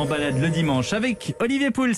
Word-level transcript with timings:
En 0.00 0.06
balade 0.06 0.40
le 0.40 0.48
dimanche 0.48 0.94
avec 0.94 1.34
Olivier 1.40 1.70
Pouls 1.70 1.92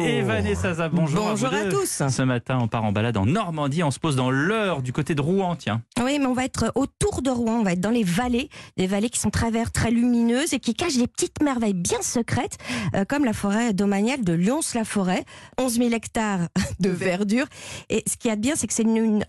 et 0.00 0.22
Vanessa 0.22 0.74
Zaza. 0.74 0.88
Bonjour, 0.88 1.24
Bonjour 1.24 1.54
à, 1.54 1.66
tous. 1.66 2.02
Ce 2.08 2.22
matin, 2.22 2.58
on 2.60 2.66
part 2.66 2.82
en 2.82 2.90
balade 2.90 3.16
en 3.16 3.26
Normandie. 3.26 3.84
On 3.84 3.92
se 3.92 4.00
pose 4.00 4.16
dans 4.16 4.32
l'heure 4.32 4.82
du 4.82 4.92
côté 4.92 5.14
de 5.14 5.20
Rouen, 5.20 5.54
tiens. 5.54 5.80
Oui, 6.02 6.18
mais 6.18 6.26
on 6.26 6.32
va 6.32 6.44
être 6.44 6.72
autour 6.74 7.22
de 7.22 7.30
Rouen. 7.30 7.60
On 7.60 7.62
va 7.62 7.74
être 7.74 7.80
dans 7.80 7.90
les 7.90 8.02
vallées, 8.02 8.48
des 8.76 8.88
vallées 8.88 9.08
qui 9.08 9.20
sont 9.20 9.30
travers 9.30 9.70
très 9.70 9.92
lumineuses 9.92 10.52
et 10.52 10.58
qui 10.58 10.74
cachent 10.74 10.96
des 10.96 11.06
petites 11.06 11.44
merveilles 11.44 11.74
bien 11.74 12.02
secrêtes, 12.02 12.58
euh, 12.96 13.04
comme 13.04 13.24
la 13.24 13.32
forêt 13.32 13.72
domaniale 13.72 14.24
de 14.24 14.32
Lyons-la-Forêt. 14.32 15.24
11 15.60 15.74
000 15.74 15.90
hectares 15.92 16.48
de 16.80 16.90
verdure. 16.90 17.46
Et 17.88 18.02
ce 18.08 18.16
qui 18.16 18.28
est 18.28 18.36
bien, 18.36 18.54
c'est 18.56 18.66
que 18.66 18.74
c'est 18.74 18.82
une, 18.82 18.96
une 18.96 19.24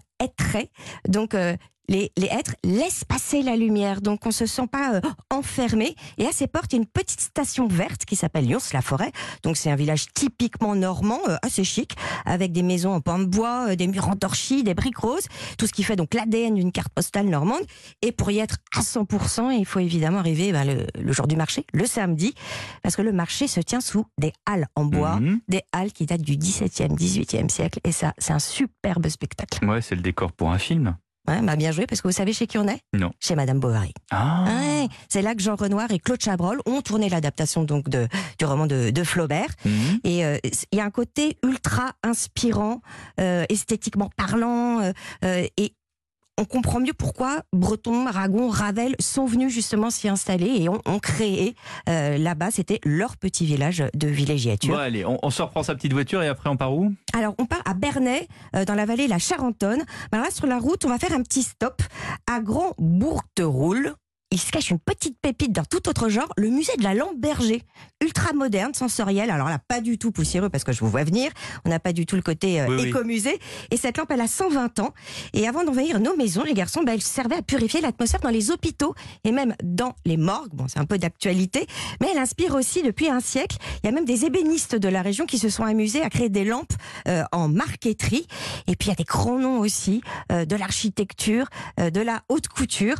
Donc, 1.07 1.35
euh, 1.35 1.55
les, 1.87 2.11
les 2.17 2.27
êtres 2.27 2.55
laissent 2.63 3.03
passer 3.03 3.41
la 3.41 3.55
lumière, 3.55 4.01
donc 4.01 4.25
on 4.25 4.31
se 4.31 4.45
sent 4.45 4.67
pas 4.71 4.95
euh, 4.95 5.01
enfermé. 5.29 5.95
Et 6.17 6.25
à 6.25 6.31
ses 6.31 6.47
portes, 6.47 6.73
il 6.73 6.77
y 6.77 6.79
a 6.79 6.81
une 6.81 6.87
petite 6.87 7.21
station 7.21 7.67
verte 7.67 8.05
qui 8.05 8.15
s'appelle 8.15 8.47
Lyons-la-Forêt. 8.47 9.11
Donc 9.43 9.57
c'est 9.57 9.69
un 9.69 9.75
village 9.75 10.05
typiquement 10.13 10.75
normand, 10.75 11.19
euh, 11.27 11.37
assez 11.41 11.63
chic, 11.63 11.95
avec 12.25 12.51
des 12.51 12.63
maisons 12.63 12.93
en 12.93 13.01
pan 13.01 13.19
de 13.19 13.25
bois, 13.25 13.69
euh, 13.69 13.75
des 13.75 13.87
murs 13.87 14.09
en 14.09 14.15
torchis, 14.15 14.63
des 14.63 14.73
briques 14.73 14.97
roses, 14.97 15.25
tout 15.57 15.67
ce 15.67 15.73
qui 15.73 15.83
fait 15.83 15.95
donc 15.95 16.13
l'ADN 16.13 16.55
d'une 16.55 16.71
carte 16.71 16.93
postale 16.93 17.27
normande. 17.27 17.61
Et 18.01 18.11
pour 18.11 18.31
y 18.31 18.39
être 18.39 18.57
à 18.75 18.81
100%, 18.81 19.51
il 19.57 19.65
faut 19.65 19.79
évidemment 19.79 20.19
arriver 20.19 20.51
ben, 20.51 20.85
le, 20.95 21.13
jour 21.13 21.27
du 21.27 21.35
marché, 21.35 21.65
le 21.73 21.85
samedi, 21.85 22.33
parce 22.83 22.95
que 22.95 23.01
le 23.01 23.11
marché 23.11 23.47
se 23.47 23.59
tient 23.59 23.81
sous 23.81 24.05
des 24.17 24.33
halles 24.45 24.67
en 24.75 24.85
bois, 24.85 25.17
mhm. 25.17 25.39
des 25.47 25.61
halles 25.71 25.91
qui 25.91 26.05
datent 26.05 26.21
du 26.21 26.37
17e, 26.37 26.95
18e 26.95 27.49
siècle. 27.49 27.79
Et 27.83 27.91
ça, 27.91 28.13
c'est 28.17 28.33
un 28.33 28.39
superbe 28.39 29.07
spectacle. 29.07 29.65
Ouais, 29.65 29.81
c'est 29.81 29.95
le 29.95 30.01
décor 30.01 30.31
pour 30.31 30.51
un 30.51 30.57
film. 30.57 30.95
Ouais, 31.27 31.41
bah 31.41 31.55
bien 31.55 31.71
joué, 31.71 31.87
parce 31.87 32.01
que 32.01 32.07
vous 32.07 32.13
savez 32.13 32.33
chez 32.33 32.47
qui 32.47 32.57
on 32.57 32.67
est? 32.67 32.79
Non. 32.93 33.11
Chez 33.19 33.35
Madame 33.35 33.59
Bovary. 33.59 33.93
Ah. 34.11 34.45
c'est 35.09 35.21
là 35.21 35.33
que 35.33 35.41
Jean 35.41 35.55
Renoir 35.55 35.91
et 35.91 35.99
Claude 35.99 36.21
Chabrol 36.21 36.59
ont 36.65 36.81
tourné 36.81 37.09
l'adaptation 37.09 37.63
donc 37.63 37.89
de, 37.89 38.07
du 38.37 38.45
roman 38.45 38.67
de, 38.67 38.91
de 38.91 39.03
Flaubert. 39.03 39.49
Mhm. 39.65 39.99
Et 40.03 40.25
euh, 40.25 40.37
il 40.71 40.77
y 40.77 40.81
a 40.81 40.85
un 40.85 40.91
côté 40.91 41.37
ultra 41.43 41.93
inspirant, 42.03 42.81
euh, 43.19 43.45
esthétiquement 43.49 44.09
parlant, 44.15 44.81
euh, 45.23 45.47
et 45.57 45.73
on 46.37 46.45
comprend 46.45 46.79
mieux 46.79 46.93
pourquoi 46.93 47.41
Breton, 47.53 48.07
Aragon, 48.07 48.49
Ravel 48.49 48.95
sont 48.99 49.25
venus 49.25 49.53
justement 49.53 49.89
s'y 49.89 50.09
installer 50.09 50.63
et 50.63 50.69
ont, 50.69 50.81
créé 50.99 51.55
euh, 51.89 52.17
là-bas. 52.17 52.51
C'était 52.51 52.79
leur 52.83 53.17
petit 53.17 53.45
village 53.45 53.83
de 53.93 54.07
villégiature. 54.07 54.73
Bon, 54.73 54.79
allez, 54.79 55.05
on, 55.05 55.29
se 55.29 55.41
reprend 55.41 55.63
sa 55.63 55.75
petite 55.75 55.93
voiture 55.93 56.21
et 56.21 56.27
après 56.27 56.49
on 56.49 56.57
part 56.57 56.73
où? 56.73 56.93
Alors, 57.13 57.35
on 57.37 57.45
part 57.45 57.61
à 57.65 57.73
Bernay, 57.73 58.27
euh, 58.55 58.65
dans 58.65 58.75
la 58.75 58.85
vallée 58.85 59.07
la 59.07 59.19
Charentonne. 59.19 59.83
Ben 60.11 60.19
là, 60.19 60.29
sur 60.31 60.47
la 60.47 60.59
route, 60.59 60.83
on 60.85 60.89
va 60.89 60.97
faire 60.97 61.13
un 61.13 61.21
petit 61.21 61.43
stop 61.43 61.81
à 62.27 62.39
Grand 62.41 62.73
Bourteroule 62.77 63.95
il 64.35 64.39
se 64.39 64.51
cache 64.51 64.69
une 64.69 64.79
petite 64.79 65.17
pépite 65.21 65.53
d'un 65.53 65.63
tout 65.63 65.87
autre 65.87 66.09
genre, 66.09 66.27
le 66.35 66.49
musée 66.49 66.75
de 66.77 66.83
la 66.83 66.93
lampe 66.93 67.17
berger, 67.17 67.61
ultra 68.03 68.33
moderne, 68.33 68.73
sensorielle. 68.73 69.29
Alors 69.29 69.47
là, 69.47 69.59
pas 69.65 69.79
du 69.79 69.97
tout 69.97 70.11
poussiéreux 70.11 70.49
parce 70.49 70.65
que 70.65 70.73
je 70.73 70.81
vous 70.81 70.89
vois 70.89 71.05
venir. 71.05 71.31
On 71.63 71.69
n'a 71.69 71.79
pas 71.79 71.93
du 71.93 72.05
tout 72.05 72.17
le 72.17 72.21
côté 72.21 72.59
euh, 72.59 72.77
écomusée. 72.77 73.39
Et 73.71 73.77
cette 73.77 73.97
lampe, 73.97 74.11
elle 74.11 74.19
a 74.19 74.27
120 74.27 74.79
ans. 74.79 74.93
Et 75.31 75.47
avant 75.47 75.63
d'envahir 75.63 76.01
nos 76.01 76.17
maisons, 76.17 76.43
les 76.43 76.53
garçons, 76.53 76.83
bah, 76.83 76.93
elle 76.95 77.01
servait 77.01 77.37
à 77.37 77.41
purifier 77.41 77.79
l'atmosphère 77.79 78.19
dans 78.19 78.29
les 78.29 78.51
hôpitaux 78.51 78.93
et 79.23 79.31
même 79.31 79.55
dans 79.63 79.95
les 80.03 80.17
morgues. 80.17 80.53
Bon, 80.53 80.67
c'est 80.67 80.79
un 80.79 80.85
peu 80.85 80.97
d'actualité, 80.97 81.65
mais 82.01 82.09
elle 82.11 82.19
inspire 82.19 82.55
aussi 82.55 82.83
depuis 82.83 83.07
un 83.07 83.21
siècle. 83.21 83.55
Il 83.83 83.85
y 83.85 83.89
a 83.89 83.93
même 83.93 84.03
des 84.03 84.25
ébénistes 84.25 84.75
de 84.75 84.89
la 84.89 85.01
région 85.01 85.25
qui 85.25 85.39
se 85.39 85.47
sont 85.47 85.63
amusés 85.63 86.01
à 86.01 86.09
créer 86.09 86.27
des 86.27 86.43
lampes 86.43 86.73
euh, 87.07 87.23
en 87.31 87.47
marqueterie. 87.47 88.27
Et 88.67 88.75
puis 88.75 88.87
il 88.87 88.89
y 88.89 88.93
a 88.93 88.95
des 88.95 89.05
grands 89.05 89.39
noms 89.39 89.59
aussi 89.59 90.01
euh, 90.33 90.43
de 90.43 90.57
l'architecture, 90.57 91.47
de 91.77 92.01
la 92.01 92.21
haute 92.27 92.49
couture 92.49 92.95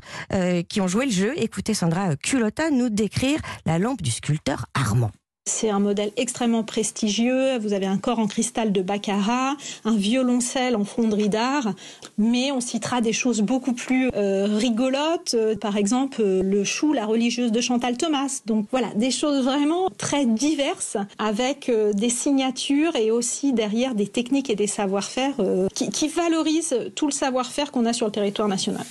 qui 0.70 0.82
ont 0.82 0.88
joué 0.88 1.06
le 1.06 1.12
jeu 1.12 1.25
Écoutez 1.36 1.74
Sandra 1.74 2.16
Culotta 2.16 2.70
nous 2.70 2.90
décrire 2.90 3.40
la 3.66 3.80
lampe 3.80 4.02
du 4.02 4.12
sculpteur 4.12 4.66
Armand. 4.74 5.12
C'est 5.48 5.70
un 5.70 5.80
modèle 5.80 6.12
extrêmement 6.18 6.64
prestigieux. 6.64 7.60
Vous 7.60 7.74
avez 7.74 7.86
un 7.86 8.00
corps 8.00 8.18
en 8.18 8.26
cristal 8.26 8.72
de 8.72 8.82
Baccarat, 8.82 9.56
un 9.84 9.96
violoncelle 9.96 10.76
en 10.76 10.86
fonderie 10.86 11.30
d'art, 11.30 11.72
mais 12.18 12.52
on 12.52 12.60
citera 12.60 13.00
des 13.00 13.14
choses 13.14 13.42
beaucoup 13.42 13.74
plus 13.74 14.10
euh, 14.16 14.48
rigolotes. 14.48 15.36
Euh, 15.36 15.56
par 15.56 15.78
exemple, 15.78 16.20
euh, 16.22 16.42
le 16.42 16.64
chou, 16.64 16.94
la 16.94 17.06
religieuse 17.06 17.52
de 17.52 17.62
Chantal 17.62 17.96
Thomas. 17.96 18.42
Donc 18.48 18.66
voilà, 18.72 18.88
des 18.96 19.12
choses 19.12 19.46
vraiment 19.46 19.92
très 20.00 20.26
diverses 20.26 20.98
avec 21.20 21.72
des 21.94 22.10
signatures 22.10 22.96
et 22.96 23.12
aussi 23.12 23.54
derrière 23.54 23.94
des 23.94 24.08
techniques 24.08 24.50
et 24.50 24.56
des 24.56 24.66
savoir-faire 24.66 25.36
qui, 25.76 25.90
qui 25.92 26.08
valorisent 26.08 26.76
tout 26.96 27.06
le 27.06 27.12
savoir-faire 27.12 27.72
qu'on 27.72 27.86
a 27.86 27.94
sur 27.94 28.08
le 28.08 28.12
territoire 28.12 28.48
national. 28.48 28.86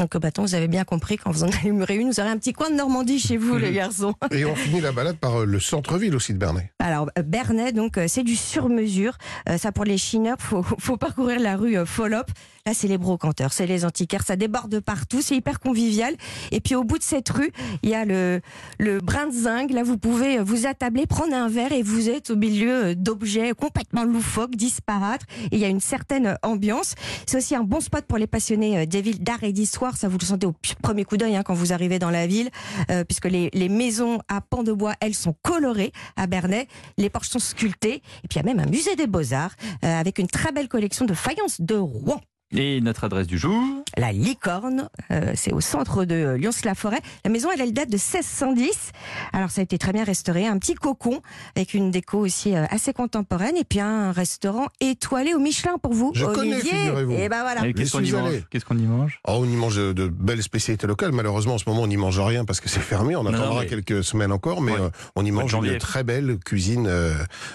Donc, 0.00 0.16
bâton, 0.16 0.40
vous 0.40 0.54
avez 0.54 0.66
bien 0.66 0.84
compris 0.84 1.18
qu'en 1.18 1.30
faisant 1.30 1.50
une 1.62 1.84
une, 1.90 2.08
vous 2.08 2.20
aurez 2.20 2.30
un 2.30 2.38
petit 2.38 2.54
coin 2.54 2.70
de 2.70 2.74
Normandie 2.74 3.18
chez 3.18 3.36
vous, 3.36 3.58
les 3.58 3.70
garçons. 3.70 4.14
Et 4.30 4.46
on 4.46 4.54
finit 4.54 4.80
la 4.80 4.92
balade 4.92 5.18
par 5.18 5.42
euh, 5.42 5.44
le 5.44 5.60
centre-ville 5.60 6.16
aussi 6.16 6.32
de 6.32 6.38
Bernay. 6.38 6.72
Alors, 6.78 7.10
euh, 7.18 7.22
Bernay, 7.22 7.72
donc, 7.72 7.98
euh, 7.98 8.06
c'est 8.08 8.22
du 8.22 8.34
sur-mesure. 8.34 9.18
Ça, 9.58 9.72
pour 9.72 9.84
les 9.84 9.98
chineurs, 9.98 10.38
faut, 10.38 10.62
faut 10.62 10.96
parcourir 10.96 11.38
la 11.38 11.54
rue 11.54 11.76
Follop. 11.84 12.30
Là, 12.70 12.74
c'est 12.74 12.86
les 12.86 12.98
brocanteurs, 12.98 13.52
c'est 13.52 13.66
les 13.66 13.84
antiquaires, 13.84 14.22
ça 14.22 14.36
déborde 14.36 14.78
partout, 14.78 15.20
c'est 15.20 15.34
hyper 15.34 15.58
convivial. 15.58 16.14
Et 16.52 16.60
puis, 16.60 16.76
au 16.76 16.84
bout 16.84 16.98
de 16.98 17.02
cette 17.02 17.28
rue, 17.28 17.50
il 17.82 17.90
y 17.90 17.94
a 17.94 18.04
le, 18.04 18.40
le 18.78 19.00
brin 19.00 19.26
de 19.26 19.32
zinc. 19.32 19.72
Là, 19.72 19.82
vous 19.82 19.98
pouvez 19.98 20.38
vous 20.38 20.66
attabler, 20.66 21.06
prendre 21.06 21.34
un 21.34 21.48
verre 21.48 21.72
et 21.72 21.82
vous 21.82 22.08
êtes 22.08 22.30
au 22.30 22.36
milieu 22.36 22.94
d'objets 22.94 23.52
complètement 23.54 24.04
loufoques, 24.04 24.54
disparates. 24.54 25.22
Et 25.50 25.56
il 25.56 25.58
y 25.58 25.64
a 25.64 25.68
une 25.68 25.80
certaine 25.80 26.36
ambiance. 26.42 26.94
C'est 27.26 27.38
aussi 27.38 27.56
un 27.56 27.64
bon 27.64 27.80
spot 27.80 28.04
pour 28.06 28.18
les 28.18 28.28
passionnés 28.28 28.86
des 28.86 29.02
villes 29.02 29.22
d'art 29.22 29.42
et 29.42 29.52
d'histoire 29.52 29.80
ça 29.96 30.08
vous 30.08 30.18
le 30.20 30.24
sentez 30.24 30.46
au 30.46 30.54
premier 30.82 31.04
coup 31.04 31.16
d'œil 31.16 31.36
hein, 31.36 31.42
quand 31.42 31.54
vous 31.54 31.72
arrivez 31.72 31.98
dans 31.98 32.10
la 32.10 32.26
ville, 32.26 32.50
euh, 32.90 33.04
puisque 33.04 33.26
les, 33.26 33.50
maisons 33.68 34.20
à 34.28 34.40
pans 34.40 34.62
de 34.62 34.72
bois, 34.72 34.94
elles 35.00 35.14
sont 35.14 35.34
colorées 35.42 35.92
à 36.16 36.26
Bernay, 36.26 36.66
les 36.98 37.08
porches 37.08 37.28
sont 37.28 37.38
sculptées, 37.38 38.02
et 38.24 38.28
puis 38.28 38.36
il 38.36 38.36
y 38.36 38.40
a 38.40 38.42
même 38.42 38.58
un 38.58 38.68
musée 38.68 38.96
des 38.96 39.06
beaux-arts 39.06 39.54
euh, 39.84 40.00
avec 40.00 40.18
une 40.18 40.26
très 40.26 40.52
belle 40.52 40.68
collection 40.68 41.06
de 41.06 41.14
faïences 41.14 41.60
de 41.60 41.76
Rouen. 41.76 42.20
Et 42.52 42.80
notre 42.80 43.04
adresse 43.04 43.28
du 43.28 43.38
jour 43.38 43.62
La 43.96 44.10
Licorne, 44.10 44.88
euh, 45.12 45.32
c'est 45.36 45.52
au 45.52 45.60
centre 45.60 46.04
de 46.04 46.36
Lyons-la-Forêt. 46.36 46.98
La 47.24 47.30
maison, 47.30 47.48
elle, 47.54 47.60
elle 47.60 47.72
date 47.72 47.90
de 47.90 47.94
1610. 47.96 48.90
Alors, 49.32 49.50
ça 49.50 49.60
a 49.60 49.64
été 49.64 49.78
très 49.78 49.92
bien 49.92 50.02
restauré. 50.02 50.48
Un 50.48 50.58
petit 50.58 50.74
cocon 50.74 51.20
avec 51.54 51.74
une 51.74 51.92
déco 51.92 52.18
aussi 52.18 52.56
euh, 52.56 52.64
assez 52.70 52.92
contemporaine. 52.92 53.56
Et 53.56 53.62
puis 53.62 53.78
un 53.78 54.10
restaurant 54.10 54.66
étoilé 54.80 55.32
au 55.34 55.38
Michelin 55.38 55.78
pour 55.80 55.94
vous, 55.94 56.10
Je 56.12 56.24
Olivier. 56.24 56.72
Connais, 56.92 57.24
et 57.24 57.28
ben 57.28 57.42
voilà. 57.42 57.72
Qu'est-ce 57.72 57.92
qu'on 57.92 58.02
y, 58.02 58.10
mange 58.10 58.44
Qu'est-ce 58.50 58.64
qu'on 58.64 58.78
y 58.78 58.86
mange 58.86 59.20
oh, 59.28 59.36
On 59.38 59.44
y 59.44 59.54
mange 59.54 59.76
de, 59.76 60.08
belles 60.08 60.42
spécialités 60.42 60.88
locales. 60.88 61.12
Malheureusement, 61.12 61.54
en 61.54 61.58
ce 61.58 61.68
moment, 61.68 61.82
on 61.82 61.86
n'y 61.86 61.96
mange 61.96 62.18
rien 62.18 62.44
parce 62.44 62.60
que 62.60 62.68
c'est 62.68 62.80
fermé. 62.80 63.14
On 63.14 63.26
attendra 63.26 63.64
quelques 63.64 64.02
semaines 64.02 64.32
encore. 64.32 64.60
Mais 64.60 64.72
euh, 64.72 64.90
on 65.14 65.24
y 65.24 65.30
mange 65.30 65.54
une 65.54 65.78
très 65.78 66.02
belle 66.02 66.36
cuisine 66.44 66.90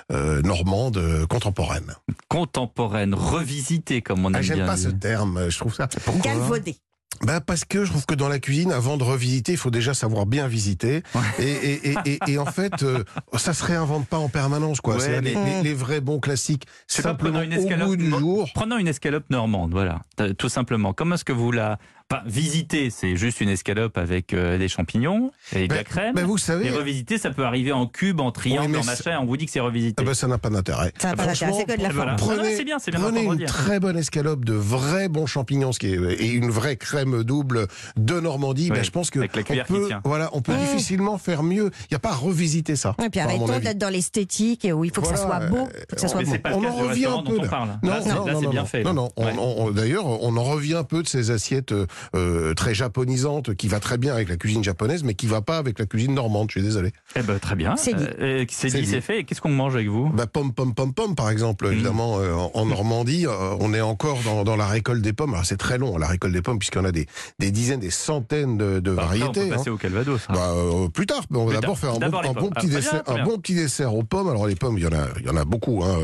normande 0.10 1.26
contemporaine. 1.28 1.96
Contemporaine, 2.30 3.14
revisitée, 3.14 4.02
comme 4.02 4.26
on 4.26 4.34
a 4.34 4.38
ah, 4.38 4.42
bien 4.42 4.66
ce 4.90 4.96
terme, 4.96 5.50
je 5.50 5.58
trouve 5.58 5.74
ça. 5.74 5.88
Galvaudé. 6.24 6.78
Ben 7.24 7.40
parce 7.40 7.64
que 7.64 7.86
je 7.86 7.92
trouve 7.92 8.06
que 8.06 8.14
dans 8.14 8.28
la 8.28 8.40
cuisine, 8.40 8.72
avant 8.72 8.98
de 8.98 9.04
revisiter, 9.04 9.54
il 9.54 9.58
faut 9.58 9.72
déjà 9.72 9.94
savoir 9.94 10.26
bien 10.26 10.48
visiter. 10.48 11.02
Et, 11.40 11.44
et, 11.44 11.96
et, 12.06 12.20
et, 12.28 12.38
en 12.38 12.46
fait, 12.46 12.84
euh, 12.84 13.04
ça 13.38 13.54
se 13.54 13.64
réinvente 13.64 14.08
pas 14.08 14.18
en 14.18 14.28
permanence, 14.28 14.82
quoi. 14.82 15.00
c'est 15.00 15.22
les, 15.22 15.36
les, 15.64 15.74
vrais 15.74 16.02
bons 16.02 16.20
classiques. 16.20 16.66
Simplement 16.88 17.42
une 17.42 17.54
au 17.54 17.86
bout 17.86 17.96
du 17.96 18.10
jour. 18.10 18.50
Prenons 18.54 18.78
une 18.78 18.88
escalope 18.88 19.30
normande, 19.30 19.72
voilà, 19.72 20.02
tout 20.38 20.50
simplement. 20.50 20.94
Comment 20.94 21.16
est-ce 21.16 21.26
que 21.26 21.34
vous 21.34 21.52
la 21.52 21.80
Enfin, 22.14 22.22
visiter, 22.28 22.92
c'est 22.92 23.16
juste 23.16 23.42
une 23.42 23.50
escalope 23.50 23.98
avec 23.98 24.36
euh, 24.36 24.60
des 24.60 24.68
champignons 24.68 25.32
et 25.56 25.68
de 25.68 25.74
la 25.74 25.84
crème. 25.84 26.14
Mais 26.16 26.22
vous 26.22 26.38
savez. 26.38 26.68
Et 26.68 26.70
revisiter, 26.70 27.18
ça 27.18 27.32
peut 27.32 27.44
arriver 27.44 27.72
en 27.72 27.88
cube, 27.88 28.20
en 28.20 28.32
triangle, 28.32 28.78
en 28.78 28.84
machin. 28.84 29.18
On 29.20 29.26
vous 29.26 29.38
dit 29.38 29.48
que 29.48 29.52
c'est 29.52 29.60
revisité. 29.60 29.96
Ah 29.98 30.06
ben, 30.06 30.14
ça 30.14 30.28
n'a 30.28 30.38
pas 30.38 30.52
d'intérêt. 30.52 30.94
Ça 31.00 31.10
n'a 31.10 31.16
pas 31.16 31.26
d'intérêt, 31.26 31.54
c'est 31.58 31.66
que 31.66 31.76
de 31.76 31.82
la 31.82 31.90
forme. 31.90 32.16
Prenez, 32.16 32.64
bien, 32.64 32.78
bien 32.78 33.00
prenez 33.00 33.24
une 33.24 33.46
très 33.46 33.80
bonne 33.80 33.98
escalope 33.98 34.46
de 34.46 34.54
vrais 34.54 35.10
bons 35.10 35.26
champignons, 35.26 35.72
ce 35.72 35.80
qui 35.80 35.88
est, 35.88 35.98
et 35.98 36.30
une 36.30 36.52
vraie 36.52 36.76
crème 36.76 37.24
double 37.24 37.66
de 37.98 38.20
Normandie. 38.20 38.70
ben, 38.70 38.84
je 38.84 38.92
pense 38.92 39.10
que 39.10 39.22
on 39.22 39.64
peut, 39.66 39.90
voilà, 40.04 40.30
on 40.34 40.44
peut 40.44 40.56
difficilement 40.56 41.18
faire 41.18 41.42
mieux. 41.42 41.72
Il 41.86 41.94
n'y 41.94 41.96
a 41.96 42.00
pas 42.00 42.12
à 42.12 42.16
revisiter 42.16 42.76
ça. 42.76 42.96
Et 43.04 43.10
puis 43.10 43.20
arrêtons 43.20 43.48
d'être 43.58 43.80
dans 43.80 43.90
l'esthétique 43.90 44.68
où 44.72 44.86
il 44.86 44.94
faut 44.94 45.02
que 45.02 45.08
ça 45.08 45.18
soit 45.18 45.40
beau, 45.48 45.68
que 45.90 46.00
ça 46.00 46.08
soit 46.08 46.22
bon. 46.22 46.38
on 46.54 46.66
en 46.66 46.76
revient 46.76 47.08
un 47.08 47.24
peu. 47.24 47.38
Non, 47.82 48.94
non, 48.94 48.94
non, 48.94 49.34
non. 49.34 49.72
D'ailleurs, 49.72 50.06
on 50.06 50.38
en 50.38 50.44
revient 50.44 50.76
un 50.76 50.84
peu 50.84 51.02
de 51.02 51.08
ces 51.08 51.32
assiettes 51.32 51.74
euh, 52.16 52.54
très 52.54 52.74
japonisante 52.74 53.56
qui 53.56 53.68
va 53.68 53.80
très 53.80 53.98
bien 53.98 54.14
avec 54.14 54.30
la 54.30 54.38
cuisine 54.38 54.64
japonaise, 54.64 55.04
mais 55.04 55.14
qui 55.14 55.28
va 55.28 55.42
pas 55.42 55.58
avec 55.58 55.80
la 55.80 55.86
cuisine 55.86 56.14
normande. 56.14 56.50
Je 56.50 56.60
suis 56.60 56.62
désolé. 56.62 56.92
Eh 57.16 57.22
ben 57.22 57.40
très 57.40 57.56
bien. 57.56 57.76
C'est 57.78 57.94
dit. 57.94 58.06
Euh, 58.20 58.46
c'est 58.50 58.70
dit, 58.70 58.86
c'est 58.86 59.02
fait. 59.02 59.20
Et 59.20 59.24
qu'est-ce 59.24 59.42
qu'on 59.42 59.50
mange 59.50 59.76
avec 59.76 59.88
vous? 59.88 60.10
Bah 60.14 60.28
pomme, 60.28 60.54
pomme, 60.54 60.74
pomme, 60.74 60.94
pomme, 60.94 61.16
par 61.16 61.30
exemple. 61.30 61.68
Mhm. 61.68 61.74
Évidemment, 61.74 62.20
euh, 62.20 62.34
en, 62.54 62.66
Normandie, 62.66 63.26
euh, 63.28 63.56
on 63.60 63.74
est 63.74 63.82
encore 63.82 64.20
dans, 64.24 64.44
dans 64.44 64.56
la 64.56 64.66
récolte 64.68 65.02
des 65.02 65.14
pommes. 65.14 65.34
Alors 65.34 65.46
c'est 65.46 65.58
très 65.58 65.78
long, 65.78 65.98
la 65.98 66.08
récolte 66.08 66.34
des 66.34 66.42
pommes, 66.42 66.60
puisqu'on 66.60 66.86
a 66.86 66.92
des, 66.92 67.06
des 67.40 67.52
dizaines, 67.52 67.80
des 67.80 67.90
centaines 67.92 68.58
de, 68.58 68.80
de 68.80 68.92
Après, 68.92 69.06
variétés. 69.20 69.28
On 69.28 69.48
peut 69.48 69.54
hein. 69.54 69.58
passer 69.58 69.70
au 69.70 69.78
Calvados. 69.78 70.22
hein. 70.30 70.34
Bah, 70.34 70.52
euh, 70.56 70.88
plus 70.90 71.06
tard, 71.06 71.24
mais 71.30 71.38
on 71.38 71.46
va 71.46 71.52
Plus 71.54 71.62
d'abord 71.62 71.80
tard. 71.80 71.90
faire 71.90 71.90
un 71.92 71.94
bon, 71.94 72.00
D'abord 72.00 72.22
les 72.24 72.30
un 72.30 72.34
bon 72.34 72.40
pommes. 72.42 72.50
petit 72.52 72.66
Ah, 72.66 72.70
bien, 72.70 72.78
dessert, 72.80 73.04
un 73.08 73.14
bien. 73.16 73.24
bon 73.26 73.38
petit 73.40 73.56
dessert 73.56 73.94
aux 73.96 74.04
pommes. 74.04 74.30
Alors 74.30 74.48
les 74.48 74.56
pommes, 74.56 74.78
il 74.78 74.84
y 74.84 74.88
en 74.88 74.92
a, 74.94 75.08
il 75.20 75.26
y 75.26 75.30
en 75.30 75.38
a 75.38 75.46
beaucoup, 75.46 75.84
hein, 75.84 75.98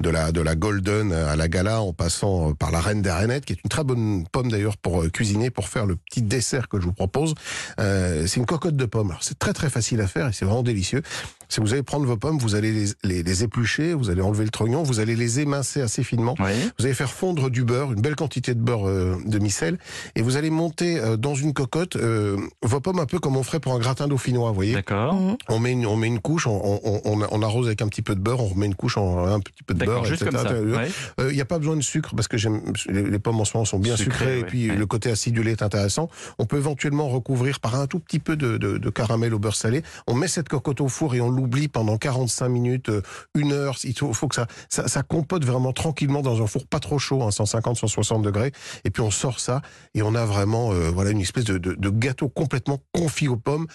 de 0.00 0.10
la 0.10 0.32
de 0.32 0.40
la 0.40 0.54
golden 0.54 1.12
à 1.12 1.36
la 1.36 1.48
gala, 1.48 1.80
en 1.80 1.92
passant 1.92 2.54
par 2.54 2.70
la 2.70 2.80
reine 2.80 3.02
des 3.02 3.10
rainettes, 3.10 3.44
qui 3.44 3.52
est 3.54 3.58
une 3.64 3.68
très 3.70 3.84
bonne 3.84 4.24
pomme 4.30 4.50
d'ailleurs 4.50 4.76
pour 4.76 5.02
euh, 5.02 5.08
pour 5.50 5.68
faire 5.68 5.86
le 5.86 5.96
petit 5.96 6.22
dessert 6.22 6.68
que 6.68 6.80
je 6.80 6.84
vous 6.84 6.92
propose. 6.92 7.34
Euh, 7.78 8.26
c'est 8.26 8.40
une 8.40 8.46
cocotte 8.46 8.76
de 8.76 8.84
pommes. 8.84 9.14
C'est 9.20 9.38
très 9.38 9.52
très 9.52 9.70
facile 9.70 10.00
à 10.00 10.06
faire 10.06 10.28
et 10.28 10.32
c'est 10.32 10.44
vraiment 10.44 10.62
délicieux. 10.62 11.02
Si 11.48 11.60
vous 11.60 11.72
allez 11.72 11.82
prendre 11.82 12.06
vos 12.06 12.16
pommes, 12.16 12.38
vous 12.38 12.54
allez 12.54 12.72
les, 12.72 12.86
les, 13.04 13.22
les 13.22 13.42
éplucher, 13.44 13.94
vous 13.94 14.10
allez 14.10 14.22
enlever 14.22 14.44
le 14.44 14.50
trognon, 14.50 14.82
vous 14.82 15.00
allez 15.00 15.16
les 15.16 15.40
émincer 15.40 15.80
assez 15.80 16.02
finement. 16.02 16.34
Oui. 16.38 16.52
Vous 16.78 16.84
allez 16.86 16.94
faire 16.94 17.10
fondre 17.10 17.50
du 17.50 17.64
beurre, 17.64 17.92
une 17.92 18.00
belle 18.00 18.16
quantité 18.16 18.54
de 18.54 18.60
beurre 18.60 18.88
euh, 18.88 19.16
de 19.24 19.38
micelle, 19.38 19.78
et 20.14 20.22
vous 20.22 20.36
allez 20.36 20.50
monter 20.50 20.98
euh, 20.98 21.16
dans 21.16 21.34
une 21.34 21.52
cocotte 21.52 21.96
euh, 21.96 22.36
vos 22.62 22.80
pommes 22.80 22.98
un 22.98 23.06
peu 23.06 23.18
comme 23.18 23.36
on 23.36 23.42
ferait 23.42 23.60
pour 23.60 23.74
un 23.74 23.78
gratin 23.78 24.08
dauphinois, 24.08 24.48
vous 24.48 24.54
voyez. 24.54 24.74
D'accord. 24.74 25.14
Mhm. 25.14 25.36
On 25.48 25.58
met 25.58 25.72
une, 25.72 25.86
on 25.86 25.96
met 25.96 26.06
une 26.06 26.20
couche, 26.20 26.46
on, 26.46 26.80
on, 26.84 27.00
on, 27.04 27.26
on 27.30 27.42
arrose 27.42 27.66
avec 27.66 27.82
un 27.82 27.88
petit 27.88 28.02
peu 28.02 28.14
de 28.14 28.20
beurre, 28.20 28.40
on 28.42 28.48
remet 28.48 28.66
une 28.66 28.74
couche 28.74 28.96
en 28.96 29.26
un 29.26 29.40
petit 29.40 29.62
peu 29.62 29.74
de 29.74 29.84
beurre, 29.84 30.04
juste 30.04 30.22
etc. 30.22 30.54
Ouais. 30.64 31.28
Il 31.30 31.34
n'y 31.34 31.40
a 31.40 31.44
pas 31.44 31.58
besoin 31.58 31.76
de 31.76 31.82
sucre 31.82 32.14
parce 32.14 32.28
que 32.28 32.36
j'aime 32.36 32.60
les, 32.88 33.02
les 33.02 33.18
pommes 33.18 33.40
en 33.40 33.44
ce 33.44 33.56
moment 33.56 33.64
sont 33.64 33.78
bien 33.78 33.96
Sucrées, 33.96 34.18
sucrées 34.18 34.38
et 34.40 34.44
puis 34.44 34.70
ouais. 34.70 34.76
le 34.76 34.86
côté 34.86 35.10
acidulé 35.10 35.52
est 35.52 35.62
intéressant. 35.62 36.08
On 36.38 36.46
peut 36.46 36.56
éventuellement 36.56 37.08
recouvrir 37.08 37.60
par 37.60 37.74
un 37.74 37.86
tout 37.86 37.98
petit 37.98 38.18
peu 38.18 38.36
de, 38.36 38.56
de, 38.56 38.78
de 38.78 38.90
caramel 38.90 39.34
au 39.34 39.38
beurre 39.38 39.56
salé. 39.56 39.82
On 40.06 40.14
met 40.14 40.28
cette 40.28 40.48
cocotte 40.48 40.80
au 40.80 40.88
four 40.88 41.14
et 41.14 41.20
on 41.20 41.33
l'oublie 41.34 41.68
pendant 41.68 41.96
45 41.98 42.48
minutes, 42.48 42.88
euh, 42.88 43.02
une 43.34 43.52
heure. 43.52 43.76
Il 43.84 43.96
faut, 43.98 44.12
faut 44.12 44.28
que 44.28 44.34
ça, 44.34 44.46
ça, 44.68 44.88
ça 44.88 45.02
compote 45.02 45.44
vraiment 45.44 45.72
tranquillement 45.72 46.22
dans 46.22 46.42
un 46.42 46.46
four 46.46 46.66
pas 46.66 46.80
trop 46.80 46.98
chaud, 46.98 47.22
hein, 47.22 47.30
150, 47.30 47.76
160 47.76 48.22
degrés. 48.22 48.52
Et 48.84 48.90
puis 48.90 49.02
on 49.02 49.10
sort 49.10 49.40
ça 49.40 49.62
et 49.94 50.02
on 50.02 50.14
a 50.14 50.24
vraiment 50.24 50.72
euh, 50.72 50.90
voilà 50.90 51.10
une 51.10 51.20
espèce 51.20 51.44
de, 51.44 51.58
de, 51.58 51.74
de 51.74 51.90
gâteau 51.90 52.28
complètement 52.28 52.78
confit 52.92 53.28
aux 53.28 53.36
pommes. 53.36 53.66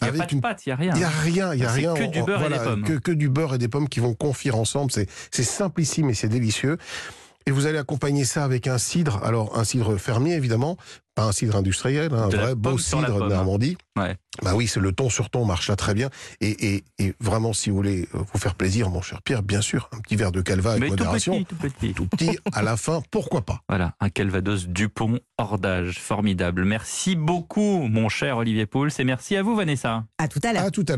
Il 0.00 0.04
n'y 0.04 0.08
a 0.08 0.10
avec 0.10 0.20
pas 0.20 0.26
de 0.26 0.34
une 0.34 0.40
pâte, 0.42 0.66
il 0.66 0.68
n'y 0.68 0.72
a 0.72 0.76
rien. 0.76 0.92
il 0.94 0.98
n'y 0.98 1.04
a 1.04 1.08
rien, 1.08 1.54
il 1.54 1.60
y 1.60 1.64
a 1.64 1.68
C'est 1.68 1.74
rien. 1.74 1.94
que 1.94 2.04
du 2.04 2.22
beurre 2.22 2.44
et 2.44 2.48
des 2.50 2.58
pommes. 2.58 2.82
Que, 2.84 2.92
que 2.98 3.12
du 3.12 3.28
beurre 3.30 3.54
et 3.54 3.58
des 3.58 3.68
pommes 3.68 3.88
qui 3.88 4.00
vont 4.00 4.14
confire 4.14 4.56
ensemble. 4.56 4.92
C'est, 4.92 5.08
c'est 5.30 5.42
simplissime 5.42 6.10
et 6.10 6.14
c'est 6.14 6.28
délicieux. 6.28 6.76
Et 7.46 7.52
vous 7.52 7.66
allez 7.66 7.78
accompagner 7.78 8.24
ça 8.24 8.44
avec 8.44 8.66
un 8.66 8.78
cidre. 8.78 9.20
Alors, 9.22 9.56
un 9.56 9.64
cidre 9.64 9.96
fermier, 9.98 10.34
évidemment. 10.34 10.76
Pas 11.14 11.24
un 11.24 11.32
cidre 11.32 11.56
industriel, 11.56 12.12
hein, 12.12 12.24
un 12.24 12.28
De 12.28 12.36
vrai 12.36 12.54
beau 12.54 12.76
cidre 12.76 13.20
de 13.20 13.24
hein. 13.24 13.28
Normandie. 13.28 13.78
Ouais. 13.96 14.16
Bah 14.42 14.52
oui, 14.54 14.66
c'est 14.66 14.80
le 14.80 14.92
ton 14.92 15.08
sur 15.08 15.30
ton 15.30 15.46
marche 15.46 15.68
là 15.70 15.76
très 15.76 15.94
bien. 15.94 16.10
Et, 16.42 16.74
et, 16.74 16.84
et 16.98 17.14
vraiment, 17.20 17.54
si 17.54 17.70
vous 17.70 17.76
voulez 17.76 18.06
euh, 18.14 18.18
vous 18.30 18.38
faire 18.38 18.54
plaisir, 18.54 18.90
mon 18.90 19.00
cher 19.00 19.22
Pierre, 19.22 19.42
bien 19.42 19.62
sûr, 19.62 19.88
un 19.92 20.00
petit 20.00 20.16
verre 20.16 20.32
de 20.32 20.42
calva 20.42 20.72
avec 20.72 20.82
Mais 20.82 20.88
tout 20.88 20.92
modération. 20.92 21.32
petit, 21.42 21.46
tout 21.46 21.56
petit. 21.56 21.94
Tout 21.94 22.06
petit, 22.06 22.38
à 22.52 22.62
la 22.62 22.76
fin, 22.76 23.00
pourquoi 23.10 23.40
pas 23.46 23.62
Voilà, 23.70 23.94
un 24.00 24.10
Calvados 24.10 24.66
Dupont 24.66 25.18
hors 25.38 25.58
d'âge. 25.58 25.98
Formidable. 26.00 26.66
Merci 26.66 27.16
beaucoup, 27.16 27.86
mon 27.88 28.10
cher 28.10 28.36
Olivier 28.36 28.66
Pouls, 28.66 28.88
et 28.98 29.04
merci 29.04 29.36
à 29.36 29.42
vous, 29.42 29.56
Vanessa. 29.56 30.04
À 30.18 30.28
tout 30.28 30.40
à 30.44 30.52
l'heure. 30.52 30.64
À 30.64 30.70
tout 30.70 30.82
à 30.86 30.92
l'heure. 30.92 30.94